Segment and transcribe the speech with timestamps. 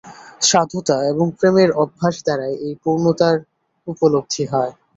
[0.41, 3.37] সাধুতা এবং প্রেমের অভ্যাস দ্বারাই এই পূর্ণতার
[3.87, 4.71] উপলব্ধি হয়।